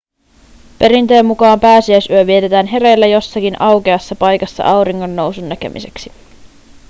perinteen 0.79 1.25
mukaan 1.25 1.59
pääsiäisyö 1.59 2.25
vietetään 2.27 2.67
hereillä 2.67 3.07
jossakin 3.07 3.61
aukeassa 3.61 4.15
paikassa 4.15 4.63
auringonnousun 4.63 5.49
näkemiseksi 5.49 6.11